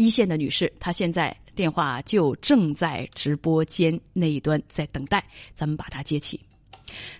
[0.00, 6.40] 一线的女士，她现在电话就正在直播间那一端在等待，咱们把她接起。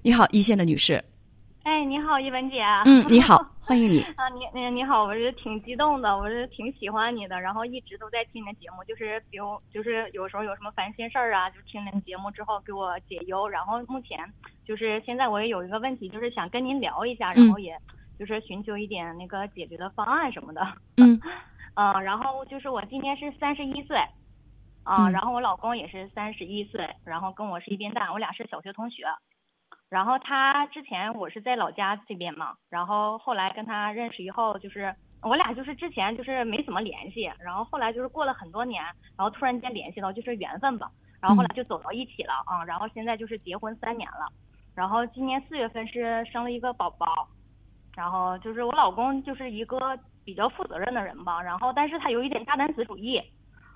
[0.03, 1.05] 你好，一线的女士。
[1.65, 2.63] 哎，你好，一文姐。
[2.87, 4.01] 嗯，你好， 欢迎你。
[4.17, 13.47] 啊，你你你好，我是挺激动的，我是挺喜欢你的，然后一直都在听你的节目，就是比如就是有时候有什么烦心事儿啊，就听您节目之后给我解忧。
[13.47, 14.19] 然后目前
[14.67, 17.77] 就是现在我也有一个问题，就是想跟您聊一下，然后也
[18.19, 20.67] 就是寻求一点那个解决的方案什么的。
[20.97, 21.21] 嗯。
[21.75, 23.97] 嗯，然后就是我今年是三十一岁，
[24.85, 29.07] 啊，然后我老公也是三十一岁，然后跟我是一边大，我俩是小学同学。
[29.89, 38.83] 然后他之前我是在老家这边嘛，然后后来跟他认识以后，就是我俩就是之前就是没怎么联系，然后后来就是过了很多年，
[39.17, 40.89] 然后突然间联系到，就是缘分吧，
[41.21, 44.29] 然后后来就走到一起了啊，然后现在就是结婚三年了，
[44.77, 47.29] 然后今年四月份是生了一个宝宝，
[47.97, 53.21] 然后就是我老公就是一个比较负责任的人吧，然后但是他有一点大男子主义。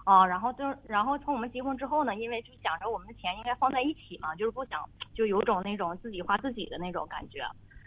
[0.05, 4.79] 啊，然后就然后从我们结婚之后呢，因为就想着我们的钱应该放在一起嘛，就是不想
[5.15, 7.41] 就有种那种自己花自己的那种感觉，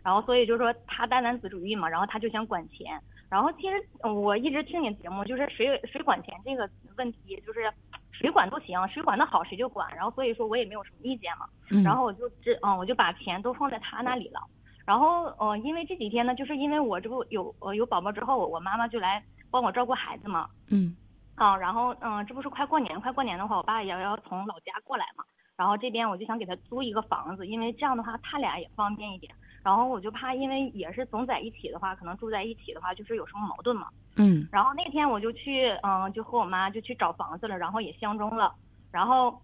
[0.03, 7.71] 然后所以就说他大男子主义嘛，然后他就想管钱，然后其实我一直听你节目，就是谁谁管钱这个问题，就是
[8.11, 11.47] 谁管都行，谁管的好谁就管，然后所以说我也没有什么意见嘛，
[11.83, 14.39] 然后我就这嗯我就把钱都放在他那里了，
[14.87, 19.21] 然后呃因为这几天呢，就是因为我这不有呃有宝宝之后，我妈妈就来
[19.51, 20.95] 帮我照顾孩子嘛，嗯。
[21.35, 25.25] 啊，然后嗯，这不是快过年，快过年的话，我爸也要从老家过来嘛。
[25.57, 29.31] 然后这边我就想给他租一个房子，因为这样的话他俩也方便一点。
[29.61, 33.89] 然后我就怕，因为也是总在一起的话，可能住在一起的话，就是有什么矛盾嘛。
[34.15, 34.47] 嗯。
[34.51, 38.55] 然后那天我就去，嗯，就和我妈就去找房子了，然后也相中了，
[38.91, 39.37] 然后。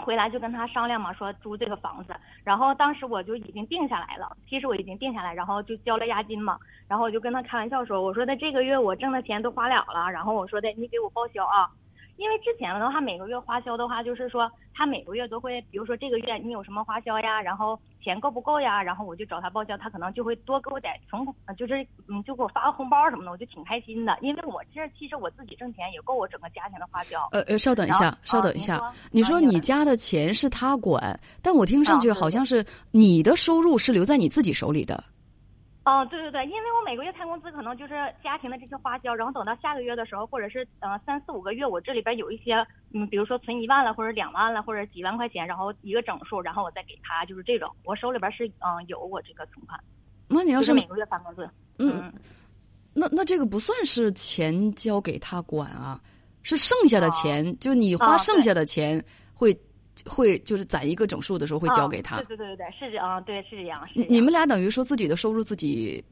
[0.00, 11.70] 回来就跟他商量嘛，说租这个房子，然后当时我就已经定下来了，其实我已经定下来，然后就交了押金嘛，然后我就跟他开玩笑说，我说的这个月我挣的钱都花了了，然后我说的你给我报销啊。
[12.16, 21.24] 因为之前的话，每个月花销的话，就是说他每个月都会，比如说这个月你有什么花销呀，然后钱够不够呀，然后我就找他报销，他可能就会多给我点从，
[21.56, 24.16] 就是嗯，就给我发个红包什么的，我就挺开心的。
[24.20, 27.26] 因为我这其实我自己挣钱也够我整个家庭的花销。
[27.32, 34.94] 呃呃，稍等一下，稍等一下，你说你家的钱是他管，但我听上去好像是你的收入是留在你自己手里的。
[34.94, 35.04] 哦，
[36.10, 42.54] 对对对，因为我每个月开工资，可能就是家庭的这些花销，然后等到下个月的时候，或者是呃三四五个月，我这里边有一些，
[42.92, 49.80] 嗯，比如说存一万了，或者两万了，或者几万块钱，然后一个整数，然后我再给他，就是这种，我手里边是嗯有我这个存款。
[50.28, 51.48] 那你要是每个月发工资，
[51.78, 52.12] 嗯，
[52.94, 56.00] 那那这个不算是钱交给他管啊，
[56.42, 59.02] 是剩下的钱，就你花剩下的钱
[59.34, 59.58] 会。
[60.06, 63.86] 会就是攒一个整数的时候会交给他，对对对对对，是这样，对是这样。
[63.94, 66.02] 你们俩等于说自己的收入自己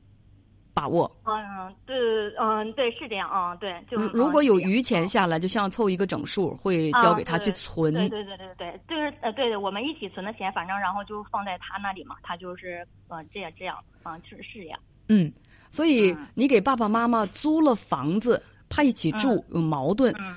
[0.75, 1.11] 把握。
[1.25, 1.97] 嗯，对，
[2.39, 3.75] 嗯，对，是这样啊，对。
[3.91, 7.93] 就如果有余钱下来，就像凑一个整数，会交给他去存。
[7.93, 14.79] 对对对对对，就是呃，对对，我们一起存的钱，反正然后就放在他那里嘛，他就是嗯这样这样啊，是是这样。
[15.09, 15.33] 嗯，
[15.71, 20.15] 所以你给爸爸妈妈租了房子，怕一起住有矛盾。
[20.21, 20.37] 嗯，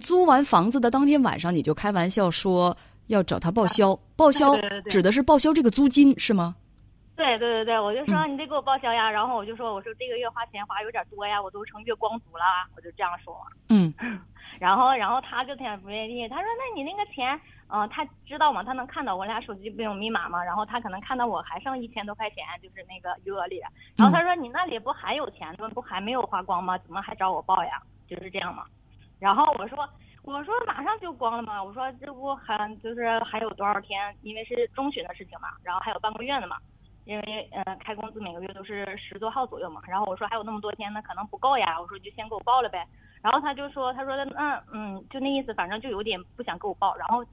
[0.00, 4.54] 租完房子的当天晚上，你就开玩笑说要找他报销，报销
[4.88, 6.56] 指的是报销这个租金是吗？
[7.16, 12.44] 对对对对，我就说你得给我报销呀，然后我就说我说这个月花钱花有点多呀，我都成月光族了，
[12.76, 13.34] 我就这样说。
[13.70, 13.92] 嗯，
[14.60, 18.62] 然后然后他就挺不愿意，他说那你那个钱，嗯，他知道吗？
[18.62, 20.44] 他能看到我俩手机不有密码吗？
[20.44, 23.62] 然后他可能看到我还剩一千多块钱，就是那个余额里，
[23.96, 25.70] 然后他说你那里不还有钱吗？
[25.72, 26.76] 不还没有花光吗？
[26.78, 27.80] 怎么还找我报呀？
[28.06, 28.64] 就是这样嘛。
[29.18, 29.88] 然后我说，
[30.22, 34.14] 我说马上就光了嘛，我说这不还就是还有多少天？
[34.22, 36.56] 因为是中旬的事情嘛，然后还有半个月呢嘛，
[37.04, 42.86] 因为呃开工资每个月都是十多号左右嘛，然后我说还有那么多天，那可能不够呀，我说就先给我报了呗。
[43.22, 46.94] 然后他就说，他说的那嗯，就那意思，反正就有点不想给我报。
[46.96, 47.24] 然后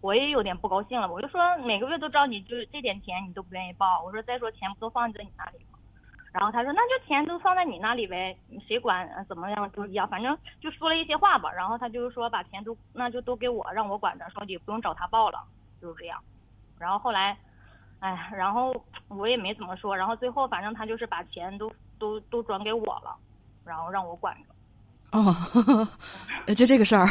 [0.00, 5.58] 我也有点不高兴了，我就说每个月都找你，就是这点钱你都不愿意报，我说再说钱不都放在你那里？
[6.34, 8.36] 然后他说：“那就钱都放在你那里呗，
[8.66, 11.48] 谁管怎么样都一样，反正就说了一些话吧。
[11.52, 15.38] 然后他就是说把钱都那就都给我，让我管着，说也不用找他报了，
[15.80, 16.20] 就是这样。
[16.76, 17.38] 然后后来，
[18.00, 18.74] 哎，然后
[19.06, 19.96] 我也没怎么说。
[19.96, 21.70] 然后最后反正他就是把钱都
[22.00, 23.16] 都都转给我了，
[23.64, 25.16] 然后让我管着。
[25.16, 25.86] 哦，
[26.52, 27.06] 就这个事儿。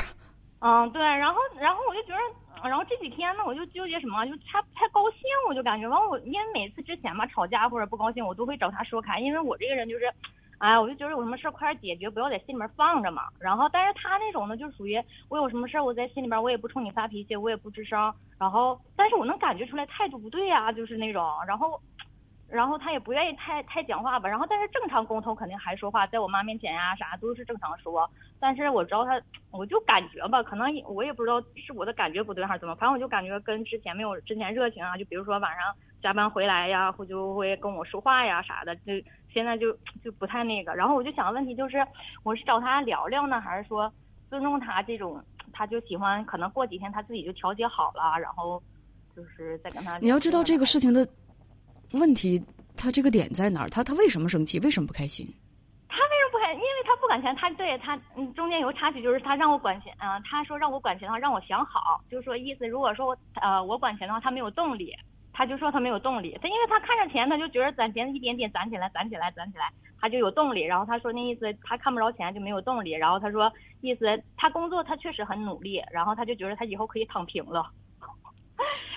[0.60, 1.02] 嗯，对。
[1.02, 2.20] 然后然后我就觉得。”
[2.68, 10.12] 然后这几天呢，我就纠结什么，就他不太高兴，我就感觉完我，因为每次之前嘛吵架或者不高兴，我都会找他说开，因为我这个人就是，
[10.60, 13.24] 哎，我就觉得有什么事快点解决，不要在心里面放着嘛。
[13.40, 18.14] 然后，但是他那种呢，就属于我有什么事我在心里边，我也不冲你发脾气，我也不吱声。
[18.40, 21.26] 然后，但是我能感觉出来态度不对呀，就是那种。
[21.48, 21.80] 然后，
[22.54, 28.08] 然后他也不愿意太太讲话吧，然后但是正常沟通肯定还说话，在我妈面前呀啥都是正常说，
[28.40, 29.20] 但是我知道他，
[29.50, 38.94] 我就感觉吧，可能我也不知道是我的感觉不对还是怎么，反正我就感觉跟之前没有之前热情啊，就比如说晚上加班回来呀，或就会跟我说话呀啥的，就
[39.34, 41.84] 现在就就不太那个，然后我就想问题就是，
[42.22, 43.92] 我是找他聊聊呢，还是说
[44.30, 45.20] 尊重他这种，
[45.52, 48.62] 他就喜欢可能过几天他自己就调节好了，然后
[49.16, 49.98] 就是再跟他。
[49.98, 51.08] 你要知道这个事情的。
[51.94, 52.44] 问题，
[52.76, 53.70] 他这个点在哪儿？
[53.70, 54.60] 他他为什么生气？
[54.60, 55.26] 为什么不开心？
[55.88, 56.54] 他为什么不开？
[56.54, 60.22] 因为他不管钱，他对他嗯，中间有个插曲，就是他让我管钱嗯。
[60.24, 64.92] 他说让我管钱的话，让我想好，就是说意思，如果说呃我管钱的话，他没有动力，
[65.32, 66.38] 他就说他没有动力。
[66.42, 70.64] 他因为他看着钱，他就觉得攒钱一点点攒起来，攒起来，攒起来，他就有动力。
[70.64, 72.92] 然后他说那意思，他看不着钱就没有动力。
[72.94, 73.52] 然后他说
[73.82, 74.06] 意思，
[74.36, 77.70] 他工作他确实很努力，然后他就觉得他以后可以躺平了。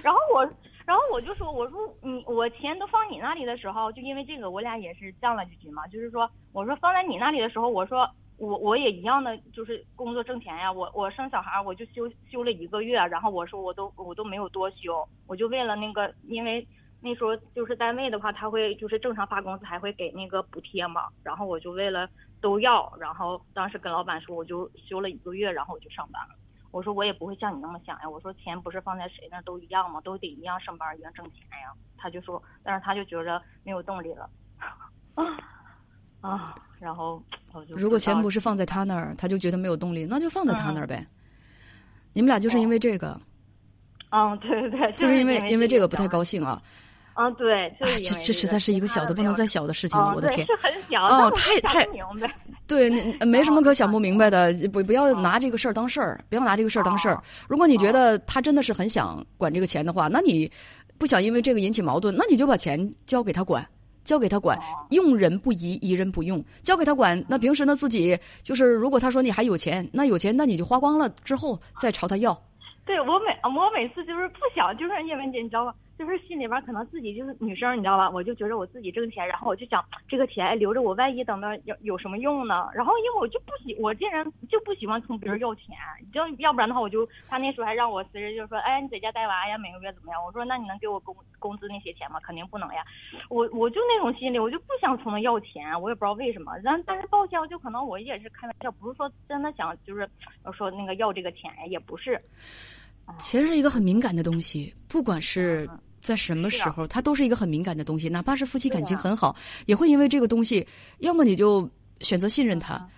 [0.02, 0.48] 然后我。
[0.86, 5.84] 然后我就说，我说你我钱都放你那里的时候，就因为这个，我俩也是降了几句嘛。
[5.88, 10.70] 就是说，我说放在你那里的时候，我说我我也一样的，就是工作挣钱呀。
[10.72, 16.64] 我我生小孩，我就休休了一个月，然后我说我都我都没有多休，我就为了那个，因为
[17.02, 21.08] 那时候就是单位的话，他会就是正常发工资，还会给那个补贴嘛。
[21.24, 22.08] 然后我就为了
[22.40, 26.34] 都要，然后当时跟老板说，我就休了一个月，然后我就上班了。
[26.76, 29.98] 我说我也不会像你那么想呀，我说钱不是放在谁那都一样吗？
[30.04, 31.72] 都得一样上班，一样挣钱呀。
[31.96, 34.28] 他就说，但是他就觉着没有动力了，
[35.14, 35.24] 啊
[36.20, 37.22] 啊，然后
[37.54, 41.06] 我就如果钱不是放在他那儿，他就觉得没有动力，那就放在他那儿呗。
[42.12, 43.18] 你们俩就是因为这个，
[44.10, 46.62] 嗯，对对对，就是因为因为这个不太高兴啊。
[47.16, 52.30] 啊，对，这这实在是一个小的不能再小的事情了，我的天，是很小，哦，太太 明白，
[52.66, 57.18] 对，那 没什么可想不明白的，不不要拿这个事儿当事儿，不要拿这个事儿当事儿。
[57.48, 60.50] 如果你觉得他真的是很想管这个钱的话，那你
[60.98, 63.66] 不想因为这个引起矛盾，那你就把钱交给他管，
[64.04, 64.58] 交给他管，
[64.90, 67.24] 用人不疑，疑人不用，交给他管。
[67.26, 72.38] 那平时呢，自己就是，如果他说你还有钱，那有钱，那你就花光了之后再朝他要。
[72.84, 75.72] 对我每我每次就是不想，就是叶文姐，你知道吗？
[75.98, 78.10] 就是心里边可能自己就是女生，你知道吧？
[78.10, 82.68] 我就觉得我自己挣钱，然后我就想这个钱留着，我万一等到有有什么用呢？
[82.74, 85.74] 然后因为我就不喜，我这人就不喜欢从别人要钱，
[86.12, 90.22] 就要不然的话，我就他那时候还让我随时就说，哎，你在家带娃呀，每个月怎么样？
[90.24, 92.20] 我说那你能给我工工资那些钱吗？
[92.22, 92.84] 肯定不能呀。
[93.30, 96.56] 我我就那种心理，我就不想从他要钱，我也不知道为什么。
[96.58, 100.08] 然但是报销就可能我也是开玩笑，不是说真的想就是
[100.52, 102.20] 说那个要这个钱呀，也不是。
[103.18, 105.68] 钱是一个很敏感的东西，不管是。
[106.06, 108.08] 在什么时候，它都是一个很敏感的东西。
[108.08, 109.34] 哪怕是夫妻感情很好，
[109.66, 110.64] 也会因为这个东西，
[111.00, 111.68] 要么你就
[112.00, 112.88] 选择信任他，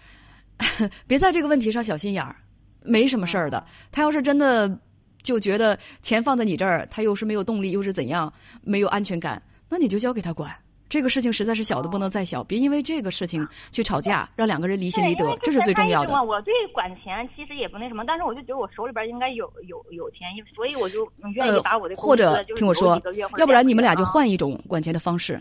[1.08, 2.36] 别在这个问题上小心眼儿，
[2.82, 3.64] 没什么事儿的。
[3.90, 4.78] 他要是真的
[5.22, 8.30] 就觉得钱放在你这儿，他又是没有动力，又是怎样，
[8.62, 10.54] 没有安全感，那你就交给他管。
[10.88, 16.14] 这个事情实在是小的不能再小，别因为这个事情去吵架，让两个人离心离德，这是最重要的。
[16.24, 20.20] 我对管钱其实也不那什么，但是我就觉得我手里边应该有有有钱，
[20.54, 23.00] 所以我就愿意把我的或者听我说，
[23.36, 25.38] 要不然你们俩就换一种管钱的方式。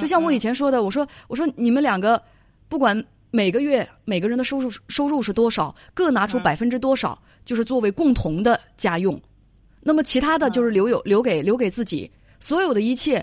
[0.00, 2.22] 就像我以前说的，我说我说你们两个
[2.68, 9.20] 不管每个月每个人的收入收入是多少，各拿出百分之多少，就是作为共同的家用，
[9.82, 13.22] 那么其他的就是留有留给留给自己，所有的一切。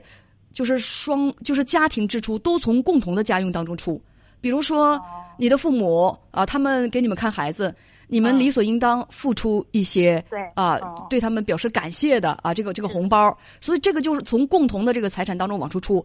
[0.55, 4.01] 就是双，就是家庭支出都从共同的家用当中出，
[4.39, 4.99] 比如说
[5.37, 7.75] 你的父母啊，他们给你们看孩子，
[8.07, 10.39] 你们理所应当付出一些，对。
[10.55, 10.79] 啊，
[11.09, 16.03] 对他们表示感谢的啊，这个这个红包，所以这个就是从共同的这个财产当中往出出。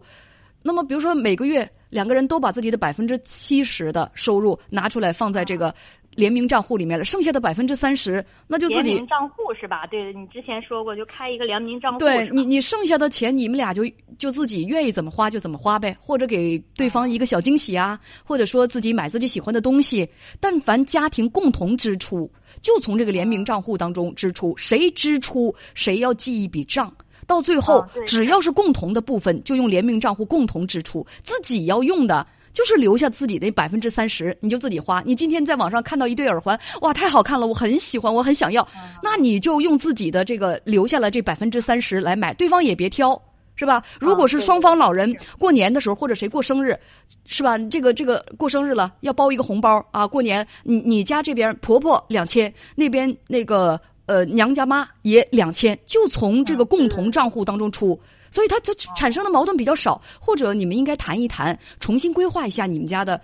[0.61, 5.73] 那么比如说每个月两个人都把自己的百分之七十的收入拿出来放在这个。
[6.21, 9.87] 联名账户里面了，剩下的百分之三十，那就自己联名账户是吧？
[9.87, 11.97] 对，你之前说过，就开一个联名账户。
[11.97, 13.83] 对你，你剩下的钱，你们俩就
[14.19, 20.07] 就自己愿意怎么花就怎么花呗，或者给对方一个小惊喜啊，或者说自己买自己喜欢的东西。
[20.39, 26.93] 但凡家庭共同支出，就从这个联名账户当中支出，谁支出谁要记一笔账。
[27.25, 32.27] 到最后，只要是共同的部分，就用联名账户共同支出，自己要用的。
[32.53, 35.01] 就是留下自己的百分之三十，你就自己花。
[35.05, 38.67] 你今天在网上看到一对耳环，哇，太好看了，我很喜欢，我很想要。
[39.01, 43.19] 那你就用自己的这个留下了这百分之三十来买，对方也别挑，
[43.55, 43.83] 是吧？
[43.99, 46.77] 如果是双方老人过年的时候或者谁过生日，
[47.25, 47.57] 是吧？
[47.57, 57.99] 这个这个过生日了要包一个红包啊，过年你你家这边婆婆两千，那边那个呃娘家妈也两千，就从这个共同账户当中出。
[58.31, 63.21] 所以它它产生的矛盾比较少，或者你们应该谈一谈，重新规划一下你们家的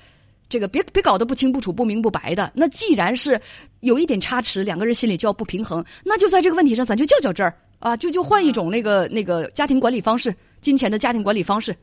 [0.49, 2.51] 这个，别别搞得不清不楚、不明不白的。
[2.53, 3.39] 那既然是
[3.79, 11.75] 有一点差池，两个人心里就要不平衡，那就在这个问题上，咱就较较真儿啊，就就换一种那个那个家庭管理方式，金钱的家庭管理方式，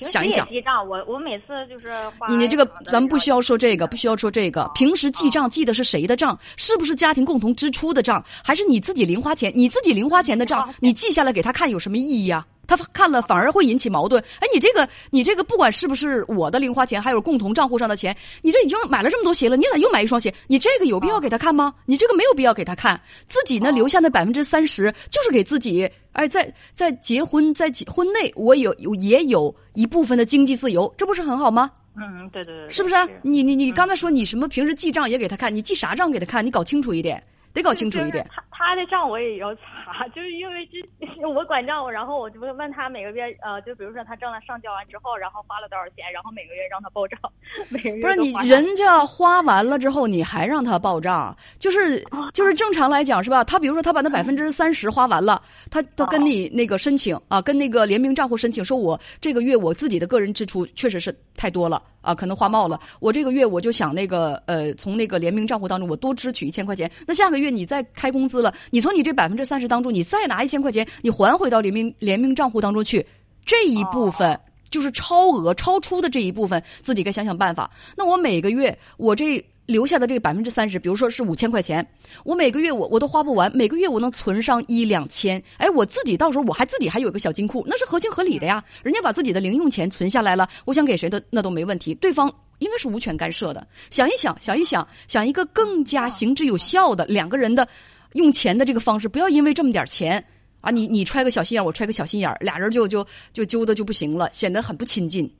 [0.00, 0.48] 想一想。
[0.48, 1.90] 记账，我我每次就是。
[2.28, 4.70] 你你这个咱们不需要说这个，不需要说这个。
[4.74, 6.38] 平时记账记的是谁的账？
[6.56, 8.24] 是不是家庭共同支出的账？
[8.42, 9.52] 还是你自己零花钱？
[9.54, 12.46] 你自己零花钱的账，你记下来给他看有什么意义啊？
[12.68, 14.22] 他看了反而会引起矛盾。
[14.38, 20.32] 哎，你这个，你这个不管是不是我的零花钱，还有共同账户上的钱，你这已经买了这么多鞋了，你咋又买一双鞋？
[20.46, 21.74] 你这个有必要给他看吗？
[21.86, 23.00] 你这个没有必要给他看。
[23.26, 25.90] 自己呢，留下那百分之三十，就是给自己。
[26.12, 31.70] 哎，在在结婚在结婚内，我有有也有一部分的经济自由，这不是很好吗？
[31.96, 32.94] 嗯，对对对，是不是？
[33.22, 36.44] 你你你刚才说你什么平时记账也给他看，你记啥账给他看？
[36.44, 37.22] 你搞清楚一点。
[37.54, 38.24] 得搞清楚一点。
[38.30, 39.60] 他他的账我也要查，
[40.14, 47.18] 就是因为这 我管账，然后我就问他每个月呃，就比如说他挣了上交完之后，然后花了多少钱，然后每个月让他报账。
[47.68, 53.42] 每个月不是你人家花完了之后，你还让他报账，就是就是正常来讲是吧？
[53.44, 61.82] 他比如说他把那百分之三十花完了，他他跟你那个申请啊，跟那个联名账户申请，说我这个月我自己的个人支出确实是太多了。
[62.00, 62.80] 啊，可能花冒了。
[63.00, 66.90] 我这个月我就想那个呃，从那个联名账户当中我多支取一千块钱。
[67.06, 73.04] 那下个月你再开工资了，你从你这百分之三十当中，你再拿一千块钱，你还回到联名联名账户当中去。
[73.44, 74.38] 这一部分
[74.70, 77.70] 就是超额超出的这一部分，自己该想想办法。
[77.96, 79.44] 那我每个月我这。
[79.68, 81.86] 留下的这个百分之三十，比如说是五千块钱，
[82.24, 88.64] 我每个月我我都花不完，每个月我能存上一两千，哎，我自己到时候我还自己还有个小金库，那是合情合理的呀。
[88.82, 93.66] 人家把自己的零用钱存下来了，我想给谁的那都没问题，对方应该是无权干涉的。
[93.90, 97.68] 想一想，想一想，想一个更加行之有效的两个人的
[98.14, 100.24] 用钱的这个方式，不要因为这么点钱
[100.60, 105.30] 啊，你你揣个小心眼，我揣个小心眼，俩人就就就揪的就不行了，显得很不亲近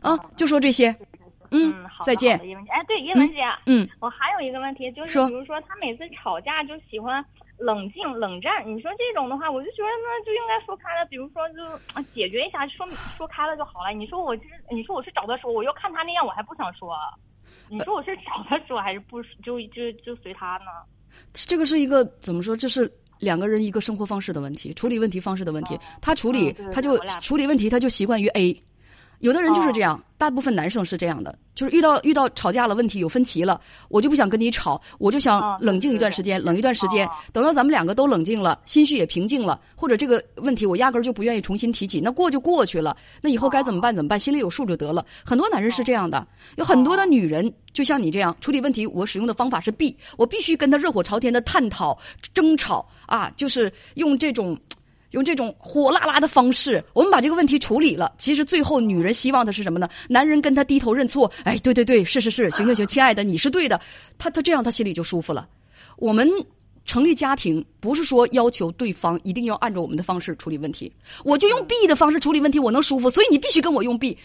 [0.00, 0.16] 啊。
[0.36, 0.94] 就说这些。
[1.52, 2.44] 嗯，好，再见。
[2.44, 7.24] 叶文姐，哎，对，叶文姐，嗯，我还有一个问题，就是比如说他每次吵架就喜欢
[7.56, 12.84] 冷静冷战，你说这种的话，我就觉得那就应该说开了，比如说就解决一下，说
[13.16, 13.90] 说开了就好了。
[13.90, 16.98] 你说我就是，你说我是找他说，我又看他那样，我还不想说。
[17.68, 20.82] 你说我是找他说还是不就就就随他呢？
[21.32, 22.56] 这个是一个怎么说？
[22.56, 25.78] 这是两个人一个生活方式的问题，处理问题方式的问题。
[26.00, 28.62] 他处理他就处理问题，他就习惯于 A。
[29.20, 45.04] 有的人就是这样，大部分男生是这样的，就是遇到遇到吵架了，问题有分歧了，我就不想跟你吵，我就想冷静一段时间，冷一段时间，等到咱们两个都冷静了，心绪也平静了，或者这个问题我压根儿就不愿意重新提起，那过就过去了，那以后该怎么办怎么办，心里有数就得了。
[45.24, 51.96] 很多男人是这样的，有很多的女人就像你这样处理问题，我使用的方法是 B，我必须跟他热火朝天的探讨、
[52.34, 54.58] 争吵啊，就是用这种。
[55.12, 58.12] 用这种火辣辣的方式，我们把这个问题处理了。
[58.18, 59.88] 其实最后，女人希望的是什么呢？
[60.08, 61.30] 男人跟她低头认错。
[61.44, 63.80] 哎，对对对，是是是，行行行，亲爱的，你是对的。
[64.18, 65.48] 他他这样，他心里就舒服了。
[65.96, 66.28] 我们
[66.84, 70.92] 成立家庭，不是说要求对方一定要按照我们的方式处理问题。
[71.24, 74.16] 我就用 B 的方式处理问题，我能舒服，所以你必须跟我用 B。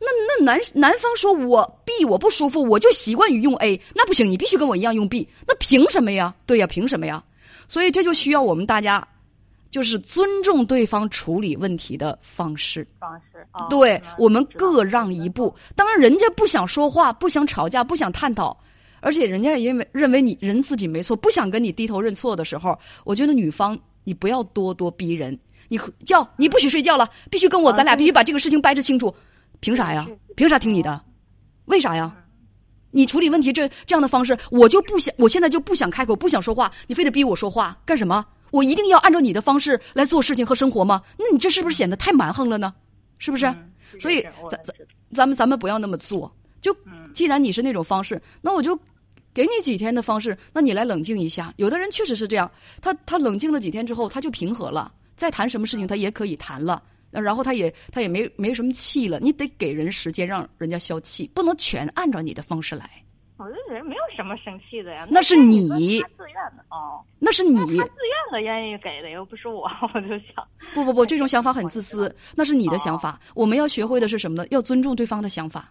[0.00, 5.28] 那那男男方说我 B 我不舒服，我就习惯于用 A，那不行，你必须跟我一样用 B。
[5.46, 6.34] 那凭什么呀？
[6.44, 7.22] 对呀，凭什么呀？
[7.68, 9.06] 所以这就需要我们大家。
[9.72, 15.52] 就是尊重对方处理问题的方式，方式，对我们各让一步。
[15.74, 18.54] 当然，人家不想说话，不想吵架，不想探讨，
[19.00, 25.36] 而且人家也因为认为你人自己没错，不想跟你低头认错的时候，我觉得女方你不要咄咄逼人。
[25.68, 29.12] 你叫你不许睡觉了，必须跟我，咱俩必须把这个事情掰扯清楚。
[29.60, 30.06] 凭啥呀？
[30.36, 31.00] 凭啥听你的？
[31.64, 32.14] 为啥呀？
[32.90, 38.22] 你处理问题这这样的方式，我就不想，我现在就不想开口，不想说话，你非得逼我说话干什么？
[38.52, 41.02] 我一定要按照你的方式来做事情和生活吗？
[41.18, 42.72] 那你这是不是显得太蛮横了呢？
[43.18, 43.52] 是不是？
[43.98, 44.74] 所以咱咱
[45.12, 46.32] 咱们咱们不要那么做。
[46.60, 46.72] 就
[47.12, 48.78] 既然你是那种方式，那我就
[49.34, 51.52] 给你几天的方式，那你来冷静一下。
[51.56, 52.48] 有的人确实是这样，
[52.80, 56.82] 他他冷静了几天之后，他就平和了，再谈什么事情他也可以谈了。
[57.10, 59.20] 然后他也他也没没什么气了。
[59.20, 62.88] 你得给人时间，让人家消气，不能全按照你的方式来。
[64.22, 66.00] 什么生气的呀，那是你自愿
[66.56, 67.84] 的哦，那是你自愿
[68.30, 73.18] 的愿意给的，又不是我， 我就想不不不，这种想法很自私，那是你的想法。
[73.34, 74.46] 我们要学会的是什么呢？
[74.50, 75.68] 要尊重对方的想法，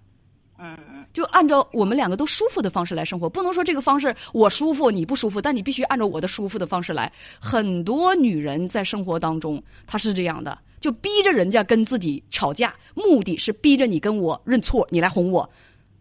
[0.59, 7.09] 嗯嗯，就按照我们两个都舒服的方式来生活，不能说这个方式我舒服你不舒服，但你必须按照我的舒服的方式来。
[7.39, 15.49] 很多女人在生活当中她是这样的，就逼着人家跟自己吵架，目的是逼着你跟我认错，你来哄我。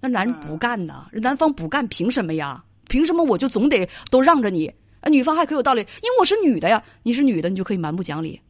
[0.01, 1.07] 那男人不干呢？
[1.13, 2.63] 男方不干，凭什么呀？
[2.89, 4.67] 凭什么我就总得都让着你？
[5.01, 6.83] 啊，女方还可有道理，因为我是女的呀。
[7.03, 8.41] 你是女的，你就可以蛮不讲理。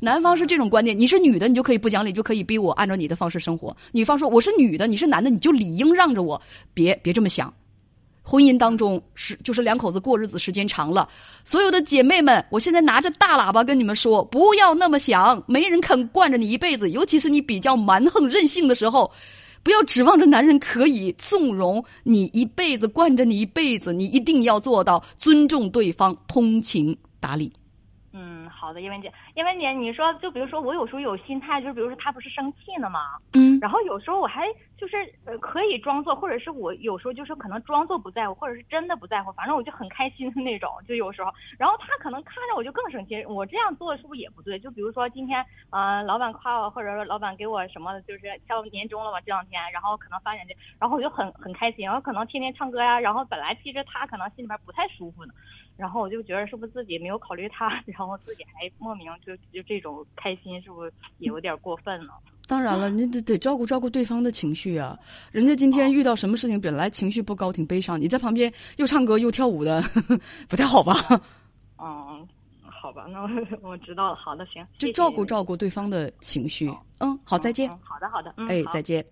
[0.00, 3.76] 男方是这种观念，你是女的，你就可以不讲理，就可以逼我按照你的方式生活。
[3.92, 6.40] 女方说我是女的，你是男的，你就理应让着我。
[6.72, 7.52] 别别这么想，
[8.22, 11.06] 婚姻当中是就是两口子过日子时间长了，
[11.44, 19.12] 所有的姐妹们，我现在拿着大喇叭跟你们说，不要那么想，没人肯惯着你一辈子，尤其是你比较蛮横任性的时候，
[19.64, 27.50] 不要指望着男人可以纵容你一辈子，惯着你一辈子，你一定要做到尊重对方，通情达理。
[28.16, 33.18] 嗯，好的，叶文姐，叶文姐，你说，就比如说我有时候有心态，就比如说他不是生气呢吗？
[33.32, 34.46] 嗯，然后有时候我还
[34.78, 44.60] 就是呃可以装作，或者是我有时候就是可能装作不在乎，或者是真的不在乎，反正我就很开心的那种，就有时候，然后他可能看着我就更生气，我这样做是不是也不对？
[44.60, 55.34] 就比如说今天，呃，老板夸我，或者说老板给我什么，就是到年终了嘛，这两天，然后可能发展这，然后我就很很开心，然后可能天天唱歌呀，然后本来其实他可能心里边不太舒服呢。
[55.76, 62.12] 然后我就觉得是不是自己没有考虑他， 然后自己还莫名就就这种开心，是不是也有点过分呢？
[62.46, 64.98] 当然了，你得得照顾照顾对方的情绪啊。
[65.32, 69.82] 人家今天遇到什么事情，本来情绪不高，挺悲伤，你在旁边又唱歌又跳舞的，
[70.48, 70.92] 不太好吧？
[71.78, 72.28] 嗯，
[72.62, 73.28] 好吧，那我
[73.70, 74.14] 我知道了。
[74.14, 76.68] 好的，行，就照顾照顾对方的情绪。
[77.00, 77.68] 嗯，好，再见。
[77.82, 79.04] 好的，好的，嗯，哎，再见。